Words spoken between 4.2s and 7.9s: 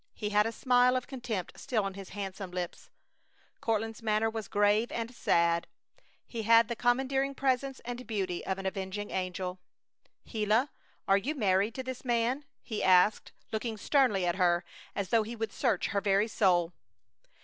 was grave and sad. He had the commanding presence